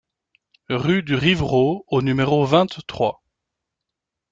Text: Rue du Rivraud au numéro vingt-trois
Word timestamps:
Rue 0.83 1.03
du 1.03 1.13
Rivraud 1.13 1.85
au 1.89 2.01
numéro 2.01 2.43
vingt-trois 2.43 3.21